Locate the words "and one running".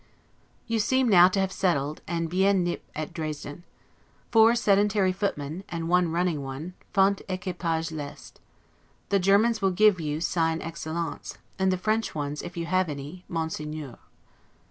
5.69-6.41